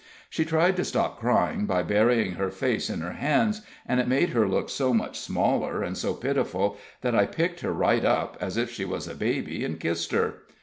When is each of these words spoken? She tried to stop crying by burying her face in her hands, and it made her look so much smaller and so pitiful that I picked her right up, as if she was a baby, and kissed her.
She 0.31 0.45
tried 0.45 0.77
to 0.77 0.83
stop 0.83 1.19
crying 1.19 1.67
by 1.67 1.83
burying 1.83 2.31
her 2.31 2.49
face 2.49 2.89
in 2.89 3.01
her 3.01 3.13
hands, 3.13 3.61
and 3.85 3.99
it 3.99 4.07
made 4.07 4.29
her 4.29 4.47
look 4.47 4.67
so 4.67 4.95
much 4.95 5.19
smaller 5.19 5.83
and 5.83 5.95
so 5.95 6.15
pitiful 6.15 6.77
that 7.01 7.13
I 7.13 7.27
picked 7.27 7.59
her 7.59 7.71
right 7.71 8.03
up, 8.03 8.35
as 8.41 8.57
if 8.57 8.71
she 8.71 8.83
was 8.83 9.07
a 9.07 9.13
baby, 9.13 9.63
and 9.63 9.79
kissed 9.79 10.11
her. 10.11 10.39